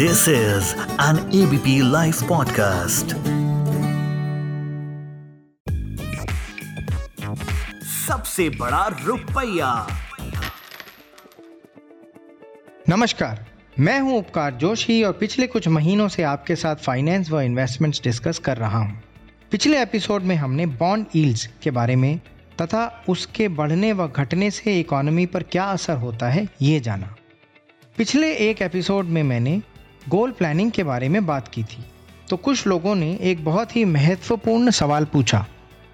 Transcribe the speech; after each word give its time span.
This 0.00 0.28
is 0.28 0.74
an 0.98 1.18
ABP 1.30 1.72
Life 1.82 2.20
podcast. 2.28 3.12
सबसे 7.84 8.48
बड़ा 8.48 8.86
रुपया। 9.04 9.86
नमस्कार 12.88 13.46
मैं 13.78 14.00
हूँ 14.00 14.18
उपकार 14.18 14.54
जोशी 14.54 15.02
और 15.02 15.12
पिछले 15.12 15.46
कुछ 15.46 15.68
महीनों 15.68 16.08
से 16.08 16.22
आपके 16.22 16.56
साथ 16.56 16.76
फाइनेंस 16.76 17.30
व 17.30 17.40
इन्वेस्टमेंट्स 17.40 18.02
डिस्कस 18.02 18.38
कर 18.38 18.56
रहा 18.56 18.78
हूँ। 18.78 19.02
पिछले 19.50 19.82
एपिसोड 19.82 20.22
में 20.22 20.36
हमने 20.36 20.66
बॉन्ड 20.66 21.06
ईल्ड्स 21.16 21.48
के 21.62 21.70
बारे 21.70 21.96
में 21.96 22.20
तथा 22.62 23.04
उसके 23.08 23.48
बढ़ने 23.48 23.92
व 23.92 24.08
घटने 24.08 24.50
से 24.50 24.80
इकोनॉमी 24.80 25.26
पर 25.26 25.42
क्या 25.42 25.64
असर 25.64 25.96
होता 25.96 26.28
है 26.28 26.48
ये 26.62 26.80
जाना। 26.80 27.16
पिछले 27.96 28.34
एक 28.34 28.62
एपिसोड 28.62 29.04
में 29.04 29.22
मैंने 29.22 29.62
गोल 30.08 30.30
प्लानिंग 30.30 30.70
के 30.70 30.84
बारे 30.84 31.08
में 31.08 31.24
बात 31.26 31.48
की 31.48 31.62
थी। 31.62 31.84
तो 32.28 32.36
कुछ 32.36 32.66
लोगों 32.66 32.94
ने 32.94 33.12
एक 33.22 33.44
बहुत 33.44 33.76
ही 33.76 33.84
महत्वपूर्ण 33.84 34.70
सवाल 34.70 35.04
पूछा। 35.04 35.46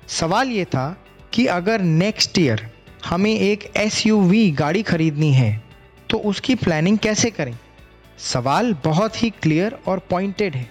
सवाल 0.09 0.49
ये 0.49 0.65
था 0.65 0.97
कि 1.33 1.47
अगर 1.47 1.81
नेक्स्ट 1.81 2.39
ईयर 2.39 2.71
हमें 3.05 3.35
एक 3.35 3.71
एसयूवी 3.77 4.51
गाड़ी 4.51 4.83
खरीदनी 4.83 5.33
है 5.33 5.63
तो 6.11 6.19
उसकी 6.19 6.55
प्लानिंग 6.55 6.99
कैसे 6.99 7.31
करें? 7.31 7.57
सवाल 8.19 8.73
बहुत 8.85 9.23
ही 9.23 9.31
क्लियर 9.33 9.79
और 9.87 9.99
पॉइंटेड 10.11 10.55
है। 10.55 10.69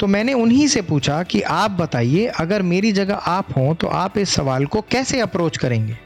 तो 0.00 0.06
मैंने 0.06 0.32
उन्हीं 0.32 0.66
से 0.66 0.82
पूछा 0.82 1.22
कि 1.22 1.40
आप 1.40 1.70
बताइए, 1.70 2.26
अगर 2.26 2.62
मेरी 2.62 2.92
जगह 2.92 3.14
आप 3.14 3.56
हों 3.56 3.74
तो 3.74 3.86
आप 3.86 4.18
इस 4.18 4.30
सवाल 4.30 4.66
को 4.66 4.80
कैसे 4.80 5.20
अप्रोच 5.20 5.56
करेंगे? 5.56 5.98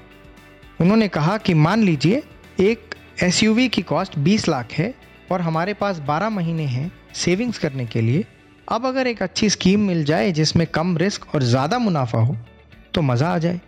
उन्होंने 0.81 1.09
कहा 1.09 1.37
कि 1.39 1.55
मान 1.55 1.83
लीजिए, 1.83 2.23
एक 2.61 2.95
एसयूवी 3.23 3.69
की 3.69 3.83
कॉस्ट 3.83 4.19
20 4.19 4.49
लाख 4.49 4.73
है 4.73 4.95
और 5.33 5.41
हमारे 5.41 5.75
पास 5.75 5.99
12 6.01 6.31
महीने 6.31 6.65
हैं 6.67 6.91
सेविंग्स 7.17 7.59
करने 7.59 7.87
के 7.87 8.01
लिए। 8.01 8.25
अब 8.69 8.87
अगर 8.87 9.07
एक 9.07 9.23
अच्छी 9.23 9.49
स्कीम 9.51 9.81
मिल 9.81 10.05
जाए 10.05 10.31
जिसमें 10.33 10.67
कम 10.67 10.97
रिस्क 10.99 11.35
और 11.35 11.43
ज़्यादा 11.45 11.79
मुनाफा 11.79 12.19
हो 12.19 12.37
तो 12.95 13.03
मज़ा 13.03 13.29
आ 13.29 13.39
जाए। 13.39 13.61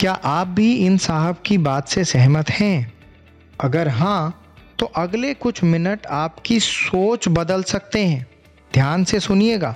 क्या 0.00 0.12
आप 0.12 0.46
भी 0.48 0.72
इन 0.76 0.96
साहब 0.98 1.42
की 1.46 1.58
बात 1.60 1.88
से 1.88 2.04
सहमत 2.06 2.50
हैं? 2.50 2.92
अगर 3.60 3.88
हाँ 3.90 4.36
तो 4.78 4.86
अगले 4.96 5.32
कुछ 5.36 5.62
मिनट 5.64 6.06
आपकी 6.08 6.58
सोच 6.60 7.28
बदल 7.28 7.62
सकते 7.64 8.04
हैं। 8.04 8.26
ध्यान 8.72 9.04
से 9.04 9.20
सुनिएगा। 9.20 9.74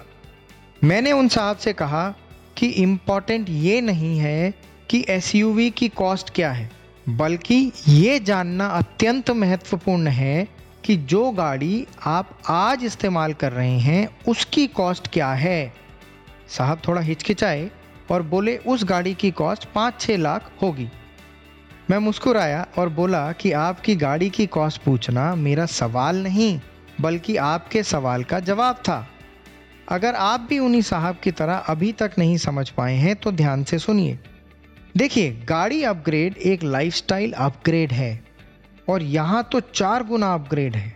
मैंने 0.83 1.13
उन 1.13 1.29
साहब 1.29 1.57
से 1.57 1.73
कहा 1.73 2.09
कि 2.57 2.67
इंपॉर्टेंट 2.69 3.51
ये 3.51 3.81
नहीं 3.81 4.19
है 4.19 4.53
कि 4.91 5.05
एसयूवी 5.09 5.69
की 5.71 5.89
कॉस्ट 5.91 6.31
क्या 6.31 6.51
है, 6.53 6.71
बल्कि 7.09 7.73
ये 7.89 8.19
जानना 8.21 8.67
अत्यंत 8.69 9.31
महत्वपूर्ण 9.33 10.09
है 10.09 10.47
कि 10.85 10.97
जो 10.97 11.31
गाड़ी 11.31 11.87
आप 12.07 12.39
आज 12.49 12.85
इस्तेमाल 12.85 13.33
कर 13.33 13.53
रहे 13.53 13.79
हैं, 13.79 14.19
उसकी 14.29 14.67
कॉस्ट 14.67 15.09
क्या 15.09 15.33
है? 15.33 15.75
साहब 16.49 16.83
थोड़ा 16.89 17.01
हिचकिचाए 17.01 17.71
और 18.11 18.23
बोले, 18.23 18.57
उस 18.57 18.85
गाड़ी 18.85 19.15
की 19.15 19.31
कॉस्ट 19.31 19.65
पाँच 19.65 20.01
छः 20.01 20.17
लाख 20.17 20.53
होगी। 20.63 20.89
मैं 21.91 21.99
मुस्कुराया 21.99 22.67
और 22.79 22.89
बोला 22.89 23.33
कि 23.33 23.53
आपकी 23.53 23.97
गाड़ी 23.97 24.31
की 24.31 24.47
कॉस्ट 24.47 24.83
पूछना 24.83 25.35
मेरा 25.35 25.67
सवाल 25.67 26.23
नहीं, 26.23 26.61
बल्कि 27.01 27.37
आपके 27.37 27.83
सवाल 27.83 28.25
का 28.25 28.41
जवाब 28.41 28.75
था। 28.75 29.09
अगर 29.89 30.15
आप 30.15 30.41
भी 30.41 30.59
उन्हीं 30.59 30.83
साहब 30.83 31.17
की 31.23 31.31
तरह 31.31 31.55
अभी 31.55 31.93
तक 31.93 32.13
नहीं 32.19 32.37
समझ 32.37 32.71
पाए 32.71 32.95
हैं 32.95 33.17
तो 33.17 33.33
ध्यान 33.33 33.65
से 33.65 33.79
सुनिए। 33.79 34.19
देखिए, 34.97 35.33
गाड़ी 35.33 35.83
अपग्रेड 35.83 36.37
एक 36.37 36.63
लाइफस्टाइल 36.63 37.33
अपग्रेड 37.33 37.93
है। 37.93 38.24
और 38.89 39.03
यहाँ 39.03 39.43
तो 39.53 39.61
चार 39.61 40.03
गुना 40.03 40.33
अपग्रेड 40.35 40.77
है। 40.77 40.93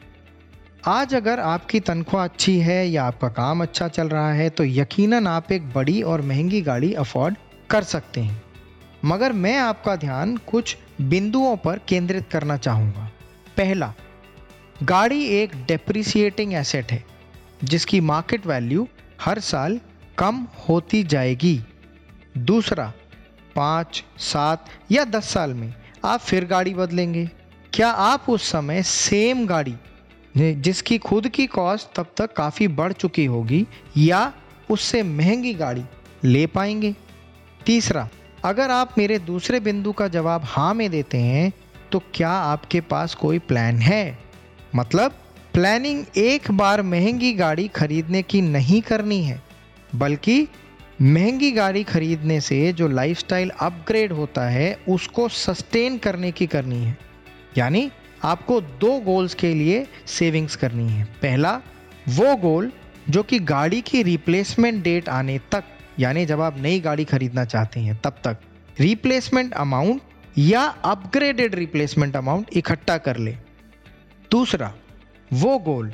आज 0.86 1.14
अगर 1.14 1.41
आपकी 1.41 1.81
तनख्वाह 1.81 2.25
अच्छी 2.25 2.58
है 2.58 2.86
या 2.89 3.05
आपका 3.05 3.28
काम 3.28 3.62
अच्छा 3.62 3.89
चल 3.89 4.08
रहा 4.08 4.33
है 4.33 4.48
तो 4.50 4.64
यकीनन 4.64 5.26
आप 5.26 5.53
एक 5.53 5.72
बड़ी 5.72 6.00
और 6.03 6.22
महँगी 6.22 6.60
गाड़ी 6.62 6.93
अफोर्ड 6.94 7.37
कर 7.71 7.82
सकते 7.84 8.21
हैं। 8.21 8.43
मगर 9.04 9.32
मैं 9.34 9.56
आपका 9.59 9.97
ध्यान 9.97 10.37
कुछ 10.47 10.77
बिंदुओं 11.00 11.56
पर 11.56 11.81
केंद्रित 11.88 12.28
करना 12.31 12.56
चाहूँगा। 12.56 13.10
पहला, 13.56 13.93
गाड़ी 14.82 15.25
एक 15.32 15.54
डेप्रिसिएटिंग 15.66 16.54
एसेट 16.54 16.93
है, 16.93 17.04
जिसकी 17.65 18.00
मार्केट 18.03 18.47
वैल्यू 18.47 18.87
हर 19.21 19.38
साल 19.41 19.81
कम 20.19 20.47
होती 20.69 21.03
जाएगी। 21.04 21.60
दूसरा, 22.38 22.93
पाँच, 23.56 24.03
सात 24.19 24.65
या 24.91 25.04
दस 25.06 25.28
साल 25.28 25.54
में 25.54 25.72
आप 26.04 26.21
फिर 26.21 26.44
गाड़ी 26.47 26.75
बदलेंगे। 26.75 27.28
क्या 27.78 27.89
आप 27.89 28.25
उस 28.28 28.50
समय 28.50 28.83
सेम 28.83 29.47
गाड़ी 29.47 29.75
जिसकी 30.37 30.97
खुद 30.99 31.28
की 31.28 31.47
कॉस्ट 31.47 31.89
तब 31.97 32.06
तक 32.16 32.33
काफ़ी 32.33 32.66
बढ़ 32.69 32.93
चुकी 32.93 33.25
होगी, 33.25 33.66
या 33.97 34.33
उससे 34.71 35.03
महँगी 35.03 35.53
गाड़ी 35.55 35.84
ले 36.25 36.44
पाएँगे? 36.47 36.94
तीसरा, 37.66 38.09
अगर 38.44 38.71
आप 38.71 38.99
मेरे 38.99 39.19
दूसरे 39.19 39.61
बिंदु 39.61 39.93
का 39.93 40.09
जवाब 40.09 40.44
हाँ 40.44 40.75
में 40.75 40.89
देते 40.91 41.19
हैं 41.19 41.53
तो 41.93 42.03
क्या 42.15 42.31
आपके 42.31 42.81
पास 42.81 43.15
कोई 43.15 43.39
प्लान 43.39 43.78
है? 43.78 44.19
मतलब 44.75 45.15
प्लानिंग 45.55 46.05
एक 46.16 46.50
बार 46.50 46.83
महँगी 46.83 47.33
गाड़ी 47.34 47.69
खरीदने 47.69 48.22
की 48.22 48.41
नहीं 48.43 48.83
करनी 48.83 49.22
है, 49.22 49.43
बल्कि 49.95 50.49
महँगी 51.03 51.53
गाड़ी 51.53 51.84
खरीदने 51.84 52.41
से 52.41 52.72
जो 52.72 52.89
लाइफस्टाइल 52.89 53.50
अपग्रेड 53.50 54.12
होता 54.12 54.49
है, 54.49 54.78
उसको 54.89 55.28
सस्टेन 55.28 55.99
करने 55.99 56.33
की 56.33 56.47
करनी 56.47 56.84
है। 56.84 57.06
यानी 57.56 57.91
आपको 58.25 58.60
दो 58.60 58.98
गोल्स 59.00 59.34
के 59.34 59.54
लिए 59.54 59.86
सेविंग्स 60.06 60.56
करनी 60.56 60.88
है। 60.88 61.04
पहला, 61.22 61.60
वो 62.09 62.36
गोल 62.36 62.72
जो 63.10 63.22
कि 63.22 63.38
गाड़ी 63.38 63.81
की 63.81 64.03
रिप्लेसमेंट 64.03 64.82
डेट 64.82 65.09
आने 65.09 65.38
तक, 65.53 65.64
यानी 65.98 66.26
जब 66.26 66.41
आप 66.41 66.59
नई 66.59 66.81
गाड़ी 66.81 67.04
खरीदना 67.04 67.44
चाहते 67.44 67.81
हैं, 67.81 68.00
तब 68.04 68.10
तक 68.25 68.36
रिप्लेसमेंट 68.81 69.54
अमाउंट 69.54 70.00
या 70.38 70.62
अपग्रेडेड 70.62 71.54
रिप्लेसमेंट 71.54 72.16
अमाउंट 72.16 72.47
इकट्ठा 72.53 72.98
कर 72.98 73.16
ले। 73.16 73.36
दूसरा, 74.30 74.75
वो 75.32 75.59
गोल 75.59 75.92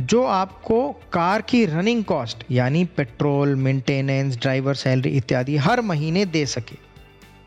जो 0.00 0.24
आपको 0.24 0.92
कार 1.12 1.42
की 1.42 1.64
रनिंग 1.64 2.04
कॉस्ट 2.04 2.44
यानी 2.50 2.84
पेट्रोल 2.84 3.54
मेंटेनेंस 3.54 4.36
ड्राइवर 4.36 4.74
सैलरी 4.74 5.10
इत्यादि 5.10 5.56
हर 5.56 5.80
महीने 5.80 6.24
दे 6.24 6.46
सके। 6.46 6.76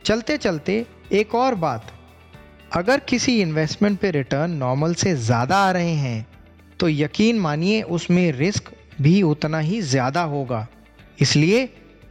चलते 0.06 0.38
चलते 0.38 0.86
एक 1.12 1.36
और 1.36 1.56
बात 1.56 1.92
अगर 2.76 3.00
किसी 3.00 3.40
इन्वेस्टमेंट 3.42 3.98
पे 4.00 4.10
रिटर्न 4.12 4.52
नॉर्मल 4.54 4.94
से 4.94 5.14
ज़्यादा 5.16 5.58
आ 5.58 5.70
रहे 5.72 5.94
हैं 5.96 6.26
तो 6.80 6.88
यकीन 6.90 7.40
मानिए 7.40 7.82
उसमें 7.98 8.32
रिस्क 8.32 8.72
भी 9.02 9.22
उतना 9.24 9.60
ही 9.60 9.80
ज़्यादा 9.82 10.22
होगा। 10.24 10.68
इसलिए 11.22 11.66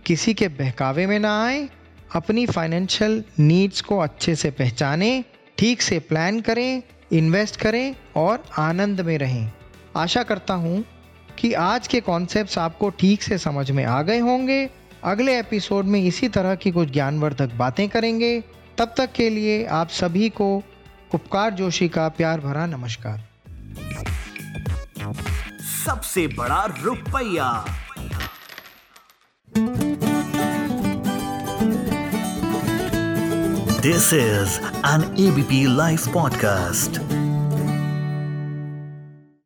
किसी 0.07 0.35
के 0.35 0.49
बहकावे 0.51 1.07
में 1.07 1.19
ना 1.19 1.33
आए, 1.45 1.69
अपनी 2.15 2.47
फाइनेंशियल 2.47 3.23
नीड्स 3.41 3.81
को 3.81 3.99
अच्छे 3.99 4.35
से 4.35 4.51
पहचानें, 4.53 5.25
ठीक 5.59 5.83
से 5.83 5.99
प्लान 5.99 6.41
करें 6.41 6.83
इन्वेस्ट 7.13 7.57
करें 7.57 7.95
और 8.17 8.43
आनंद 8.59 9.01
में 9.01 9.17
रहें। 9.19 9.53
आशा 9.97 10.23
करता 10.23 10.55
हूँ 10.55 10.85
कि 11.39 11.53
आज 11.53 11.89
के 11.89 12.01
कॉन्सेप्ट्स 12.01 12.59
आपको 12.59 12.91
ठीक 12.91 13.23
से 13.23 13.39
समझ 13.39 13.71
में 13.71 13.85
आ 13.85 14.01
गए 14.03 14.19
होंगे। 14.21 14.69
अगले 15.05 15.39
एपिसोड 15.39 15.85
में 15.85 16.03
इसी 16.03 16.29
तरह 16.31 16.55
की 16.55 16.71
कुछ 16.71 16.91
ज्ञानवर्धक 16.91 17.55
बातें 17.55 17.89
करेंगे। 17.89 18.43
तब 18.79 18.95
तक 18.97 19.13
के 19.13 19.31
लिए 19.31 19.65
आप 19.67 19.89
सभी 19.89 20.29
को 20.29 20.63
उपकार 21.15 21.51
जोशी 21.51 21.89
का 21.89 22.09
प्यार 22.09 22.41
भरा 22.41 22.67
नमस्कार। 22.67 23.29
सबसे 25.87 26.27
बड़ा 26.27 26.65
रुपया। 26.83 27.65
This 33.81 34.13
is 34.13 34.61
an 34.87 35.15
ABP 35.19 35.77
live 35.77 36.01
podcast 36.15 37.04